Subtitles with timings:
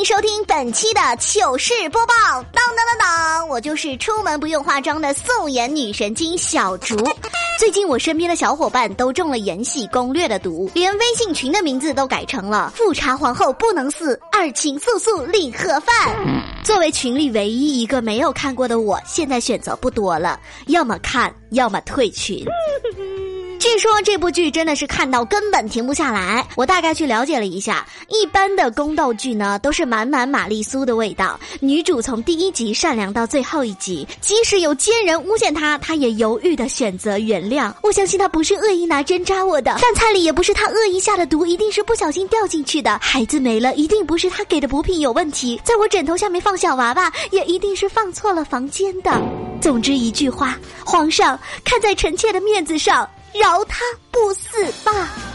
[0.00, 2.14] 迎收听本期的糗事播报。
[2.54, 6.96] 当当当当，我就是出门不用化妆的素颜女神经小竹。
[7.60, 16.16] 最近我身边的小伙伴都中了《延禧攻略》的毒，连微信群的名字都改成了“富察皇后不能死，二请速速立盒饭”。
[16.64, 22.42] 作为群里唯一一个没有看过的我，现在选择不多了，要么看，要么退群。
[23.60, 26.48] 据说这部剧真的是看到根本停不下来。
[26.56, 31.38] 我大概去了解了一下，一般的宫斗剧呢都是满满玛丽苏的味道。
[31.60, 37.70] 女主从第一集善良到最后一集，即使有奸人诬陷她，她也犹豫的选择原谅。
[37.82, 42.98] 我相信她不是恶意拿针扎我的，饭菜里也不是她恶意下的毒，一定是不小心掉进去的。
[43.02, 45.60] 孩子没了，一定不是她给的补品有问题。
[45.62, 49.12] 在我枕头下面放小娃娃，也一定是放错了房间的。
[49.60, 53.06] 总之一句话，皇上看在臣妾的面子上。
[53.32, 55.29] 饶他不死吧。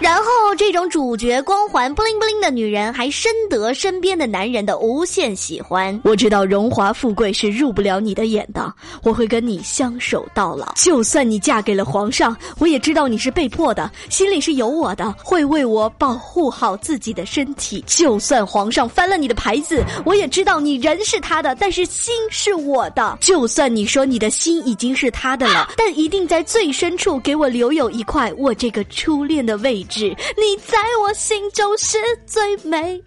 [0.00, 0.24] 然后，
[0.56, 6.00] 这种主角光环不灵不灵的女人，还深得身边的男人的无限喜欢。
[6.04, 10.72] 我知道荣华富贵是入不了你的眼的，我会跟你相守到老。
[10.74, 17.84] 就算你嫁给了皇上，我也知道你是被迫的，心里是有我的，会为我保护好自己的身体。
[17.86, 23.18] 就算皇上翻了你的牌子，我也知道你人是他的，但是心是我的。
[23.20, 29.89] 就算你说你的心已经是他的了，但一定在最深处给我留有一块我这个初恋的位置。
[29.90, 33.02] 只你在我心中是最美。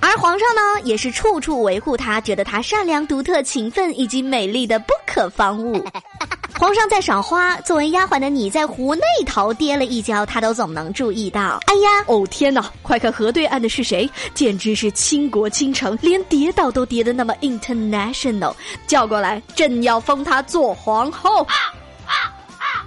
[0.00, 5.82] 而皇上呢，也是处处维护她，觉得她善良、独特、勤奋以及美丽的不可方物。
[6.58, 11.60] 皇上在赏花，作为丫鬟的你在湖那头跌了一跤，他都总能注意到。
[11.66, 12.68] 哎呀，哦天哪！
[12.82, 14.08] 快看河对岸的是谁？
[14.34, 18.54] 简直是倾国倾城，连跌倒都跌得那么 international。
[18.88, 21.46] 叫过来，朕要封她做皇后。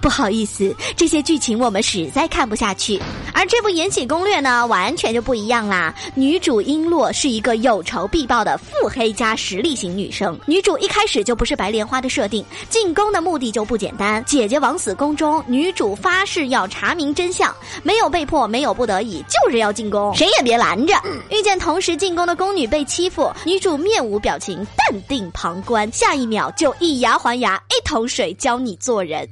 [0.06, 3.02] 不好意思，这些剧情我们实在看不下去。
[3.34, 5.92] 而这部《延禧攻略》呢，完全就不一样啦。
[6.14, 10.40] 女主璎珞是一个有仇必报的腹黑加实力型女生。
[10.46, 14.24] 女主一开始就不是白莲花的设定，进宫的目的就不简单。
[14.26, 17.52] 姐姐枉死宫中，女主发誓要查明真相，
[17.82, 20.94] 没有被迫，没有不得已，就是要进宫，谁也别拦着。
[21.32, 29.28] 遇见同时进宫的宫女被欺负，女主面无表情，淡定旁观，下一秒就以牙还牙，一桶水教你做人。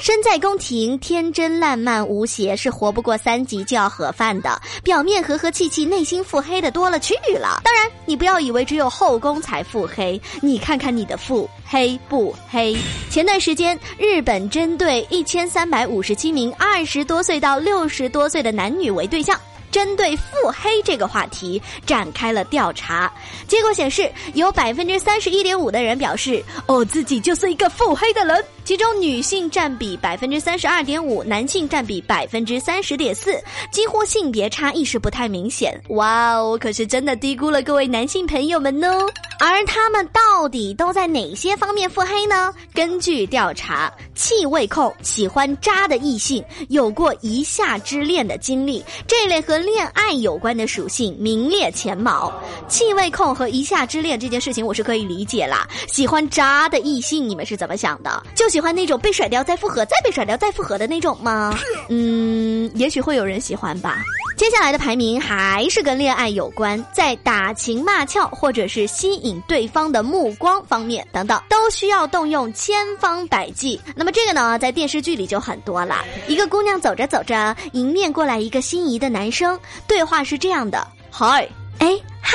[0.00, 4.60] 身在宫廷，天真烂漫无邪，是活不过三集就要盒饭的。
[4.82, 7.60] 表面和和气气，内心腹黑的多了去了。
[7.64, 12.76] 当然，你不要以为只有后宫才腹黑，你看看你的腹黑不黑？
[13.10, 19.38] 前段时间，日本针对一千三百五十七名二十多岁到六十多岁的男女为对象。
[19.72, 23.12] 针对腹黑这个话题展开了调查，
[23.46, 28.42] 结果显示有百分之三十一点五的人表示，哦，自己就是一个腹黑的人。
[28.66, 33.40] 其中女性占比百分之三十二点五，男性占比百分之三十点四，
[33.70, 35.80] 几乎性别差异是不太明显。
[35.90, 39.08] 哇哦，可是真的低估了各位男性朋友们哦。
[39.38, 42.52] 而他们到底都在哪些方面腹黑呢？
[42.74, 52.32] 根据调查，气味控喜欢渣的异性，有过一下之恋的经历，这类和恋爱有关的属性名列前茅。
[52.66, 55.68] 气味控和一下之恋这件事情，我是可以理解啦。
[55.86, 58.20] 喜欢渣的异性，你们是怎么想的？
[58.34, 61.54] 就喜欢那种被甩掉再复合，再被甩掉再复合的那种吗？
[61.90, 64.02] 嗯，也许会有人喜欢吧。
[64.34, 73.78] 接下来的排名还是跟恋爱有关，在打情骂俏或者是吸引对方的目光方面等等，都需要动用千方百计。
[73.94, 76.02] 那么这个呢，在电视剧里就很多了。
[76.26, 81.46] 一个姑娘走着走着，迎面过来一个心仪的男生，对话是这样的：嗨，
[81.78, 82.34] 哎，嗨，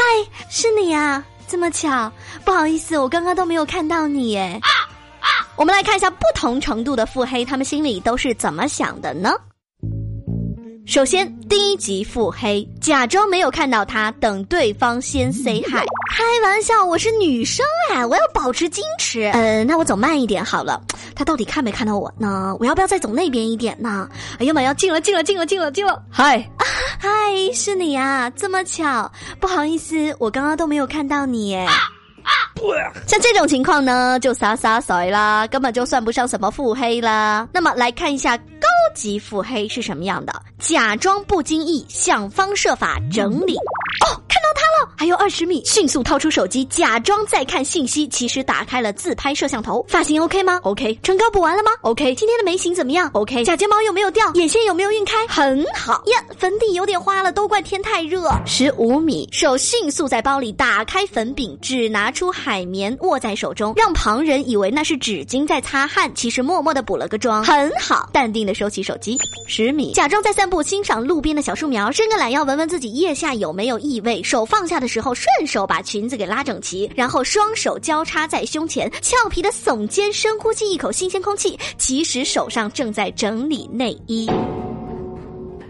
[0.51, 1.25] 是你啊？
[1.47, 2.11] 这么巧？
[2.45, 4.59] 不好意思，我刚刚都没有看到你耶。
[5.61, 9.31] 我们来看一下不同程度的腹黑，他们心里都是怎么想的呢？
[10.87, 15.85] 首先，第一集腹黑，假装没有看到他，等对方先 say hi。
[16.09, 19.25] 开玩笑，我是女生哎，我要保持矜持。
[19.35, 20.81] 呃，那我走慢一点好了。
[21.13, 22.57] 他到底看没看到我呢？
[22.59, 24.09] 我要不要再走那边一点呢？
[24.39, 26.01] 哎呀妈呀，进了进了进了进了进了！
[26.09, 26.43] 嗨，
[26.99, 27.07] 嗨，
[27.53, 28.27] 是你啊？
[28.31, 29.11] 这么巧？
[29.39, 31.67] 不好意思，我刚刚都没有看到你耶。
[33.07, 37.47] 像这种情况呢，就洒洒水啦，根本就算不上什么腹黑啦。
[37.51, 43.57] 那么来看一下高级腹黑是什么样的：假装不经意，想方设法整理。
[43.99, 49.85] 哦，看到他了，还有二十米，迅速掏出手机，假装在看信息，其实打开了自拍摄像头。
[49.87, 50.97] 发型 OK 吗？OK。
[51.03, 52.15] 唇膏补完了吗？OK。
[52.15, 53.43] 今天的眉形怎么样？OK。
[53.43, 54.31] 假睫毛有没有掉？
[54.33, 55.27] 眼线有没有晕开？
[55.27, 56.23] 很好呀。
[56.37, 58.31] 粉底有点花了，都怪天太热。
[58.45, 67.43] 十五米，手迅速在包里打开粉饼，只拿出海绵握在手中，让旁人以为那是纸巾在擦汗，其实默默的补了个妆。
[67.43, 69.17] 很好，淡定的收起手机。
[69.47, 84.29] 十米，假装在散步，欣赏路边的小树苗，伸个懒腰闻闻自己腋下有没有异味，手放下的时候顺手把裙子给拉整齐，然后双手交叉在胸前，俏皮的耸肩，深呼吸一口新鲜空气，其实手上正在整理内衣。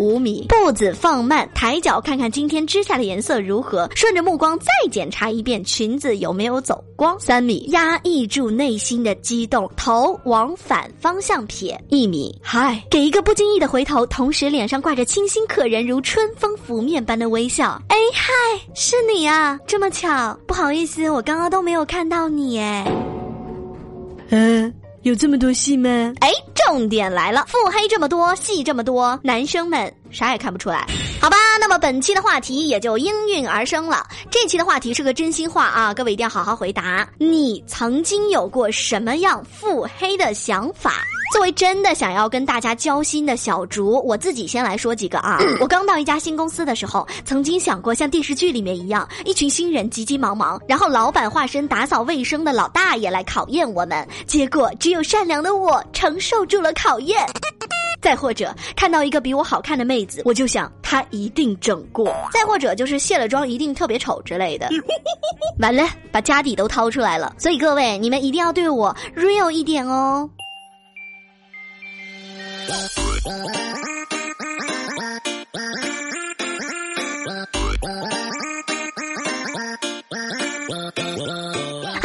[0.02, 7.16] 五米，步子放慢，抬脚看看今天指甲的颜色如何，顺着目光再检查一遍裙子有没有走光。
[7.20, 11.80] 三米，压抑住内心的激动，头往反方向撇。
[11.90, 17.80] 一米，嗨，给一个不经意的回头，同时脸上挂着清新可人如春风拂面般的微笑。
[17.90, 18.32] 哎嗨，
[18.74, 22.92] 是你啊，这么巧，不好意思，我刚刚都没有看到你哎。
[24.32, 24.74] 嗯。
[25.04, 26.14] 有这么多戏吗？
[26.20, 30.86] 哎，重点来了，腹黑这么多，戏这么多，男生们啥也看不出来，
[31.20, 31.38] 好吧？
[31.60, 34.06] 那么本期的话题也就应运而生了。
[34.30, 37.08] 这期的话题是个真心话啊，各位一定要好好回答。
[37.18, 41.04] 你曾经有过什么样腹黑的想法？
[41.32, 45.40] 作为真的想要跟大家交心的小竹，我自己先来说几个啊。
[45.62, 54.06] 我刚到一家新公司的时候，曾经想过像电视剧里面一样，一群新人急急忙忙，然后老板化身打扫卫生的老大爷来考验我们。
[54.28, 57.26] 结果只有善良的我承受住了考验。
[58.02, 62.14] 再或者看到一个比我好看的妹子，我就想她一定整过。
[62.34, 64.68] 再或者就是卸了妆一定特别丑之类的。
[65.60, 67.34] 完了，把家底都掏出来了。
[67.38, 70.30] 所以各位，你们一定要对我 real 一点哦。
[72.72, 72.78] 好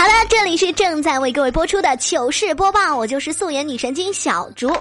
[0.04, 4.76] 了，这里是正在为各位播出的糗事播报，我就是素颜女神经小竹。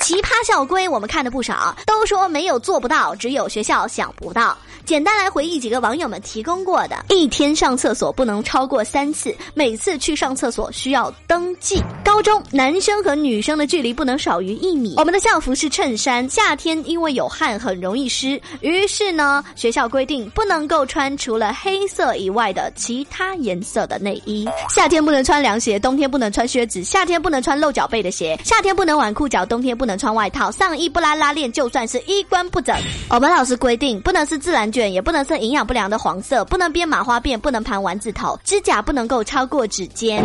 [0.00, 4.56] 奇葩校规我们看的不少，都说没有做不到，只有学校想不到。
[4.84, 11.82] 简单来回忆几个网友们提供过的：一天上厕所不能超过三次，每次去上厕所需要登记。
[12.04, 14.94] 高中男生和女生的距离不能少于一米。
[14.96, 24.48] 我们的校服是衬衫，夏天因为有汗很容易湿，于是呢，学校规定不能够穿除了黑色以外的其他颜色的内衣。
[24.68, 32.76] 夏天不能穿凉鞋，冬天不能穿靴子，夏天不能穿露脚背的鞋，夏天不能挽裤脚，冬天不能穿外套，上衣不拉拉链，就算是衣冠不整。
[33.08, 34.92] 我们老师规定不能是自然卷。
[34.92, 40.24] 也不能是营养不良的黄色，不能编麻花辫，不能盘丸子头，指甲不能够超过指尖。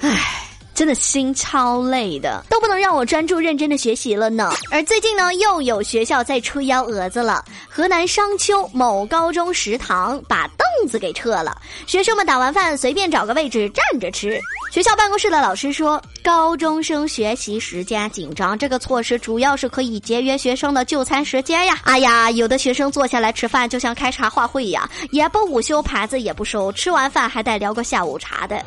[0.00, 0.41] 唉，
[0.74, 4.52] 真的心超累的，都不能让我专注认真的学习了呢。
[4.70, 7.44] 而最近呢，又有学校在出幺蛾子了。
[7.68, 14.40] 河南商丘某高中食堂把凳子给撤了，学生们打完饭随便找个位置站着吃。
[14.70, 21.78] 学校办公室的老师说，高中生学习时间紧张，这个措施主要是可以节约学生的就餐时间呀。
[21.84, 28.64] 哎呀，有的学生坐下来吃饭就像开茶话会呀，也不午休，牌子也不收，吃完饭还得聊个下午茶的。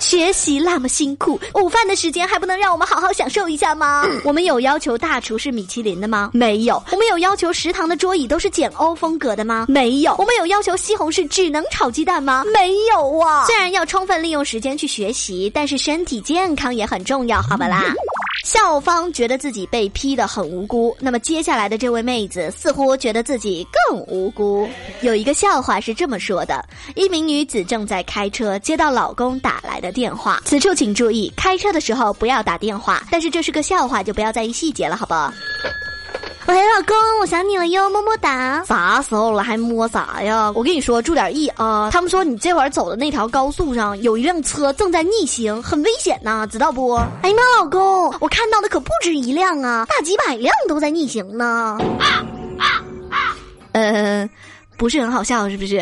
[0.00, 4.04] 学习那么辛苦，午饭的时间还不能让我们好好享受一下吗？
[4.24, 6.30] 我们有要求大厨是米其林的吗？
[6.32, 6.82] 没有。
[6.90, 9.66] 我们有要求食堂的桌椅都是简欧风格的吗？
[9.68, 10.14] 没有。
[10.18, 12.44] 我们有要求西红柿只能炒鸡蛋吗？
[12.52, 13.44] 没有啊。
[13.46, 17.94] 虽然要充分利用时间去学习，但是身体健康也很重要，好不啦。
[18.44, 24.68] 校方觉得自己被批的很无辜，那么接下来的这位妹子似乎觉得自己更无辜。
[25.02, 30.42] 有一个笑话是这么说的：一名女子正在开车，接到老公打来的电话。
[30.44, 33.06] 此处请注意，开车的时候不要打电话。
[33.10, 35.32] 但是这是个笑话，就不要在意细节了，好不好？
[36.46, 38.64] 喂，老公，我想你了哟，么么哒。
[38.64, 40.50] 啥时候了还摸啥呀？
[40.54, 41.90] 我跟你说，注点意啊。
[41.92, 46.94] 他们说你这会儿走的那条高速上有一辆车正在逆行，很危险呐，知道不？
[47.22, 51.78] 哎呀妈，老公，我看到的可不止一辆啊，大几百辆都在逆行呢。
[53.72, 54.28] 嗯。
[54.80, 55.76] 不是很好笑，是不是？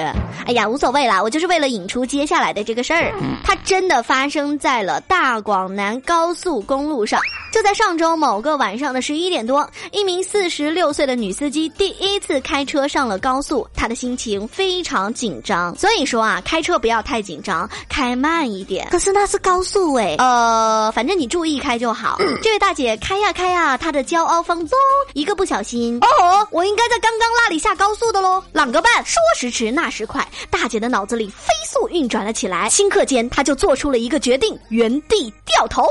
[0.45, 3.13] 哎呀，无所谓啦，我就是为了引出接下来的这个事儿。
[3.45, 7.21] 它真的发生在了大广南高速公路上。
[7.53, 15.75] 就在上周某个晚上的十一点多，一名四十六岁的女司机第一次开车上了高速，她的心情非常紧张。
[15.79, 18.89] 所以说啊，开车不要太紧张，开慢一点。
[18.91, 22.19] 可是那是高速哎，呃，反正你注意开就好。
[22.43, 24.77] 这位大姐开呀开呀，她的骄傲放纵，
[25.15, 28.88] 一个不小心，哦，我应该在刚刚那里下高速的喽，啷个办？
[28.95, 29.05] 办？
[29.05, 35.89] 说时迟，那时快，大姐的脑子里飞速运转了起来，顷刻间，她就做出了一个决定：原地掉头。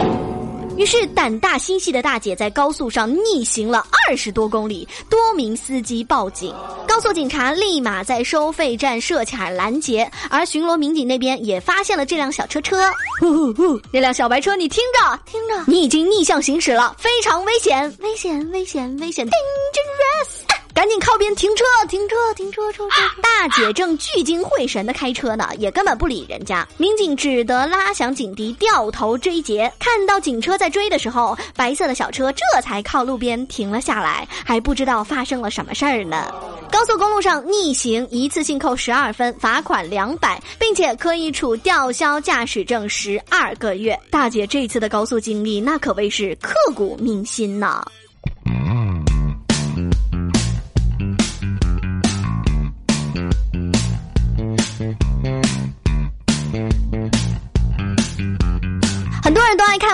[0.78, 6.54] 于是，胆大心细的大姐在高速上逆行了二十多公里，多名司机报警，
[6.88, 12.78] 高速警察立马在收费站设卡拦截，而巡逻民警那边也发现了这辆小车车。
[13.20, 13.82] 呼呼呼！
[13.92, 20.47] 那辆小白车，你听着，听着，你已经逆向行驶了，非常危险，危险，危险，危险，dangerous！
[20.78, 22.96] 赶紧靠边停车，停车，停车，车车！
[23.20, 26.68] 大姐正聚精会神的开车呢，也根本不理人家。
[26.78, 29.74] 民警只得拉响警笛，掉头追截。
[29.80, 36.32] 看到警车在追的时候，白色的小车这才靠路边停了下来，还不知道发生了什么事儿呢。
[36.72, 44.00] 高速公路上逆行，一次性扣十二分，罚款两百，并且可以处吊销驾驶证十二个月。
[44.12, 47.84] 大姐这次的高速经历，那可谓是刻骨铭心呐。
[47.84, 48.07] 很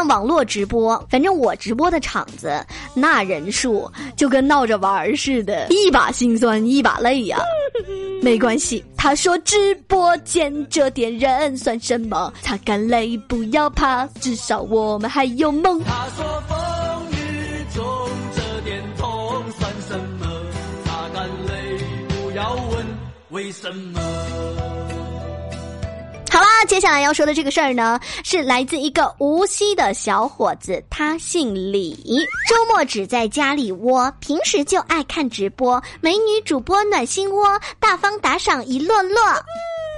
[0.07, 7.39] 网络直播，反正我直播的场子那人数就跟闹着玩儿似的，一把辛酸一把泪呀。
[8.21, 12.31] 没关系，他说直播间这点人算什么？
[12.41, 15.83] 擦干泪不要怕，至少我们还有梦。
[15.83, 16.57] 他说风
[17.11, 17.83] 雨中
[18.33, 20.27] 这点痛算什么？
[20.85, 22.85] 擦干泪不要问
[23.31, 23.99] 为什么。
[26.33, 31.95] 好啦，接下来要说的这个事儿呢，是来自一个无锡的小伙子，他姓李，
[32.49, 39.21] 周末只在家里窝，平时就爱看直播，美女主播暖心窝，大方打赏一摞摞。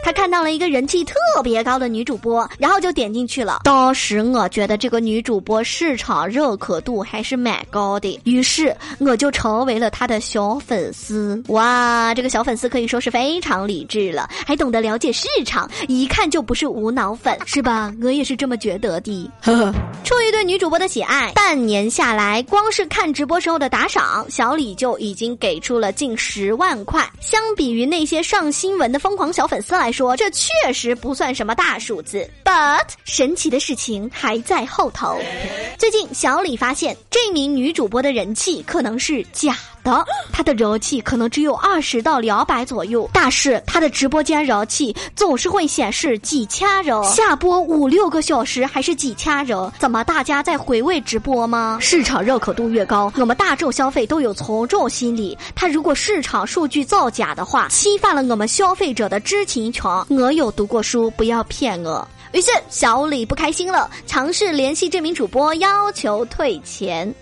[0.06, 3.62] 他看到了一个人气特别高的女主播，然后就点进去了。
[3.64, 11.42] 当时我觉得这个女主播市场认可度还是蛮高的，于是我就成为了她的小粉丝。
[11.48, 17.92] 哇，这个小粉丝可以说是非常理智了，还懂得了解市场，一看就不是无脑粉，是吧？
[18.04, 19.32] 我也是这么觉得的。
[19.42, 27.04] 呵呵，出于对女主播的喜爱，半年下来，光是看直播时候的打赏，小李就已经给出了近十万块。
[27.20, 35.18] 相比于那些上新闻的疯狂小粉丝来，说这确实不算什么大数字，but 神奇的事情还在后头。
[35.80, 51.78] 最近小李发现这名女主播的人气可能是假的， 她的人气可能只有二十到两百左右，但是她的直播间人气总是会显示几千人，下播五六个小时还是几千人，怎么大家在回味直播吗？
[51.82, 59.85] 市场认可度越高，我们大众消费都有从众心理，他如果市场数据造假的话，侵犯了我们消费者的知情权。
[60.10, 62.08] 我有读过书，不要骗我。
[62.32, 67.08] 于是小李不开心了，尝试联系这名主播，要求退钱。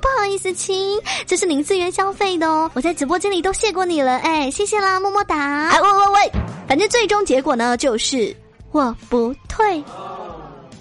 [0.00, 5.68] 不好意思，亲，这是零资源消费的哦，我在直播间里都谢过你了，哎，谢谢啦，么么哒。
[5.68, 6.32] 哎喂喂喂，
[6.68, 8.36] 反正最终结果呢，就是
[8.70, 9.82] 我不退。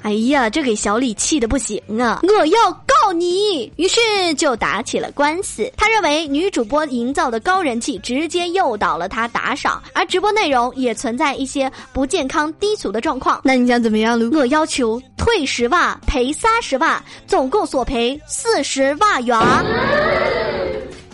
[0.03, 2.21] 哎呀，这给小李气的不行啊！
[2.23, 2.71] 我要
[3.07, 3.71] 告你！
[3.77, 4.01] 于是
[4.35, 5.71] 就打起了官司。
[5.77, 13.39] 他认为女主播营造的高人气直接诱导了他打赏，而直播内容也存在一些不健康、低俗的状况。
[13.45, 14.19] 那你想怎么样？
[14.33, 19.39] 我要求退十万，赔三十万，总共索赔四十万元。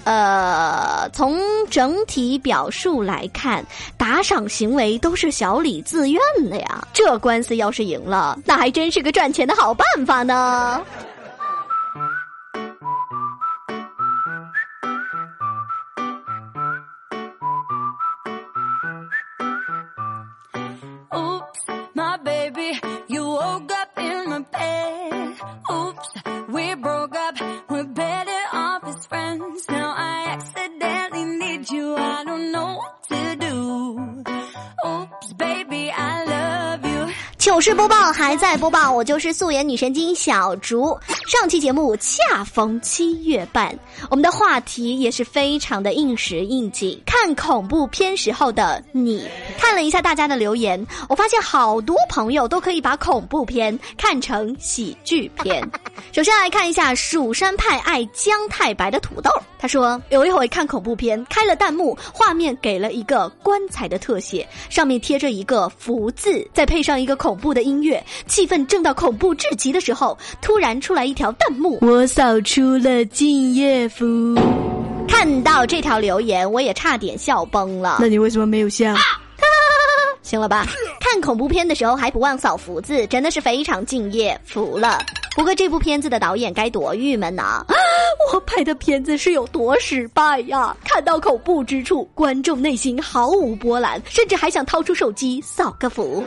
[0.06, 3.64] 呃，从整体表述来看，
[3.98, 6.20] 打赏行为都是小李自愿
[6.50, 6.88] 的呀。
[6.92, 10.82] 这官司要是赢了，那还真是个赚钱的好办法呢。
[23.34, 24.74] Woke up in my bed.
[37.38, 40.98] 糗事播报还在播报，我就是素颜女神经小竹。
[41.28, 43.78] 上期节目恰逢七月半，
[44.14, 47.02] 我们的话题也是非常的应时应景。
[47.04, 49.28] 看恐怖片时候的你，
[49.58, 55.68] 看了一下大家的留言，我发现好多朋友都可以把恐怖片看成喜剧片。
[56.14, 74.03] 首先来看一下蜀山派爱姜太白的土豆，他说有一回看恐怖片，开了弹幕，画面给了一个棺材的特写，上面贴着一个福字，再配上一个恐怖的音乐，气氛正到恐怖至极的时候，突然出来一条弹幕，我扫出了敬业福。
[75.08, 77.98] 看到这条留言，我也差点笑崩了。
[78.00, 78.94] 那你为什么没有笑？
[80.22, 80.66] 行了吧？
[81.00, 85.00] 看恐怖片的时候还不忘扫福字，真的是非常敬业，服了。
[85.36, 87.66] 不过这部片子的导演该多郁闷呐！
[88.32, 90.76] 我拍的片子是有多失败呀！
[90.86, 96.24] 看到恐怖之处，观众内心毫无波澜，甚至还想掏出手机扫个符。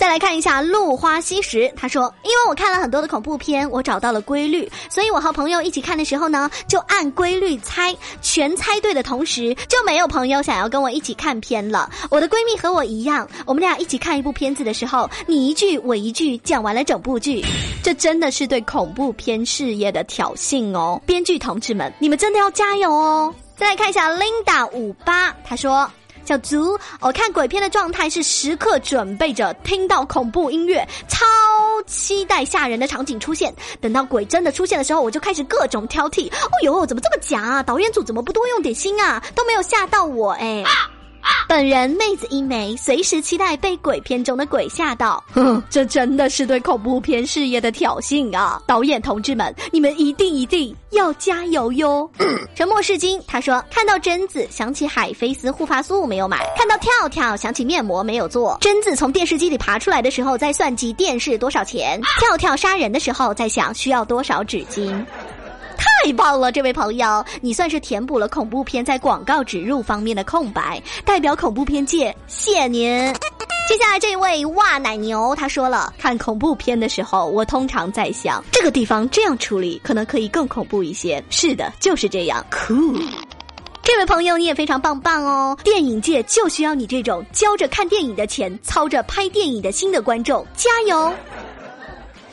[0.00, 11.90] 再来看一下露花西时，他说：“因为我看了很多的恐怖片，我找到了规律，所以我和朋友一起看的时候呢，就按规律猜，全猜对的同时，就没有朋友想要跟我一起看片了。
[12.08, 17.44] 我的闺蜜和我一样，我们俩一起看一部片子的时候，你一句我一句，讲完了整部剧，
[17.82, 20.98] 这真的是对恐怖片事业的挑衅哦！
[21.04, 23.34] 编剧同志们，你们真的要加油哦！
[23.54, 25.86] 再来看一下 Linda 五八，他说。”
[26.30, 31.26] 小竹，我看鬼片的状态是时刻准备着听到恐怖音乐，超
[31.88, 33.52] 期待吓人的场景出现。
[33.80, 36.28] 等到鬼真的出现的时候，我就开始各种挑剔。
[36.28, 37.60] 哦呦，怎么这么假？
[37.64, 39.20] 导演组怎么不多用点心啊？
[39.34, 40.62] 都没有吓到我哎。
[41.48, 45.22] 本人妹子一枚，随时期待被鬼片中的鬼吓到。
[45.34, 48.62] 哼， 这真的是对恐怖片事业的挑衅啊！
[48.66, 52.08] 导演同志们，你们一定一定要加油哟！
[52.54, 58.56] 沉默是金，他说看到贞子想起海飞丝护发素没有买，看到跳跳想起面膜没有做。
[58.60, 65.04] 贞子从电视机里爬出来的时候在算计电视多少钱，跳跳杀人的时候在想需要多少纸巾。
[65.80, 73.10] 太棒了，这位朋友，你算是填补了恐怖片在广告植入方面的空白，代表恐怖片界，谢您。
[73.66, 81.22] 接下来这位哇奶牛他说了，看恐怖片的时候，我通常在想，这个地方这样处理可能可以更恐怖一些。
[81.30, 83.02] 是的，就是这样，cool。
[83.82, 91.12] 这位朋友你也非常棒棒哦，电影界就需要你这种交着看电影的钱，操着拍电影的心的观众，加油。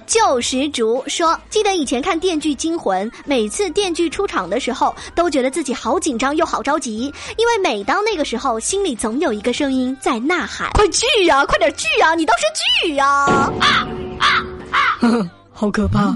[0.08, 13.26] 救石竹说：“记得以前看《电锯惊魂》，每次电锯出场的时候，都觉得自己好紧张又好着急，因为每当那个时候，心里总有一个声音在呐喊：‘快锯啊，快点锯啊，你倒是锯啊！’
[13.60, 13.88] 啊
[14.18, 14.98] 啊啊！’
[15.52, 16.16] 好可怕。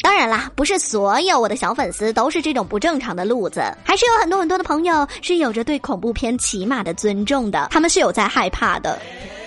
[0.00, 8.96] 当然啦，不是所有我的小粉丝都是这种不正常的路子，还是有很多很多的朋友是有着对恐怖片起码的尊重的，他们是有在害怕的。”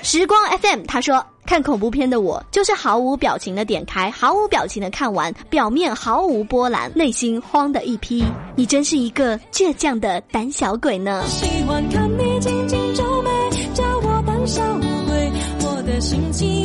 [0.03, 1.25] 时光 FM 他说。
[1.51, 8.23] 看恐怖片的我，就是毫无表情的点开，毫无表情的看完，表面毫无波澜，内心慌的一批。
[8.55, 11.21] 你真是一个倔强的胆小鬼呢。
[11.27, 13.29] 喜欢看你紧紧皱眉，
[13.73, 14.63] 叫我胆小
[15.05, 15.31] 鬼。
[15.59, 16.60] 我的心情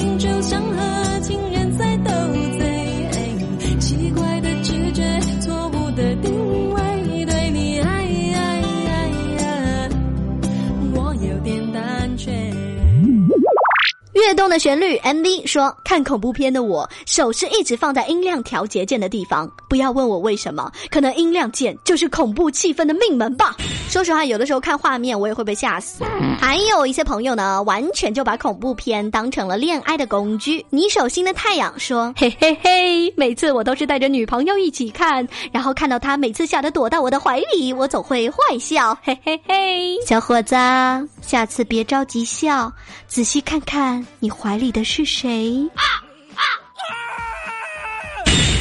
[14.16, 19.50] 跃动的旋律 MV 说：“看恐怖片的我，手是一直放在音量调节键的地方。
[19.68, 23.54] 不要问我为什么，可能音量键就是恐怖气氛的命门吧。
[23.88, 26.04] 说实话，有的时候看画面我也会被吓死。
[26.38, 30.64] 还有一些朋友呢，完全就把恐怖片当成了恋爱的工具。
[30.70, 38.96] 你手心的太阳说：嘿嘿嘿，每次我都是带着女朋友一起看，然后看到她每次吓得躲到我的怀里，我总会坏笑。
[39.02, 40.54] 嘿嘿嘿，小伙子，
[41.22, 42.70] 下次别着急笑，
[43.06, 45.66] 仔细看看。”你怀里的是谁？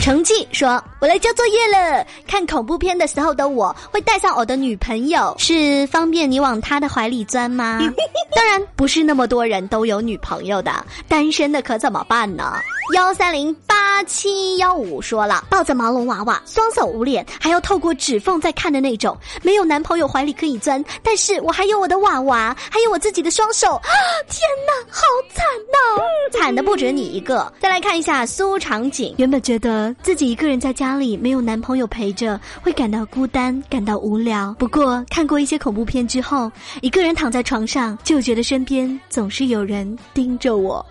[0.06, 2.06] 成绩说：“我来交作业了。
[2.28, 7.80] 看恐怖片的时候的我会带上我的女朋友，是方便你往他的怀里钻吗？
[8.36, 10.72] 当然不是那么多人都有女朋友的，
[11.08, 12.54] 单身的可怎么办呢？”
[12.94, 19.18] 幺三零八七幺五说了，抱着毛绒娃娃，双手捂脸，还要透过指缝在看的那种。
[19.42, 23.90] 没有男朋友怀里可以钻，但是我还有我的娃娃，还有我自己的双手啊。
[24.28, 25.02] 天哪，好
[25.34, 26.04] 惨呐！
[26.32, 27.52] 惨的不止你一个。
[27.60, 34.56] 再来看一下苏长景，原本觉得自己一个人在家里没有男朋友陪着，会感到孤单，感到无聊。
[34.58, 40.86] 不过看过一些恐怖片之后，一个人躺在床上，就觉得身边总是有人盯着我。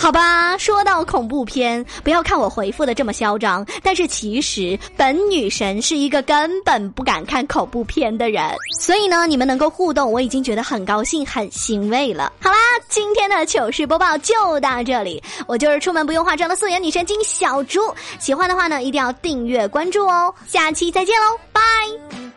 [0.00, 8.42] 好吧，说到恐怖片，不要看我回复的这么嚣张，但是其实本女神是一个根本不敢看恐怖片的人，
[8.80, 12.32] 所以呢，你们能够互动，我已经觉得很高兴、很欣慰了。
[12.40, 12.56] 好啦，
[12.88, 17.80] 今天的糗事播报就到这里，我就是出门不用化妆的素颜女神经小猪，
[18.20, 22.27] 喜欢的话呢，一定要订阅关注哦，下期再见喽，拜。